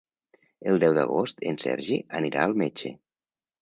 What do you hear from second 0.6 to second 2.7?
El deu d'agost en Sergi anirà al